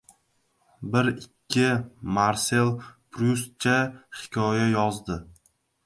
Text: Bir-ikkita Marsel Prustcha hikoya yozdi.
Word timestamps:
Bir-ikkita 0.95 1.67
Marsel 2.17 2.73
Prustcha 3.11 3.79
hikoya 4.23 4.69
yozdi. 4.77 5.25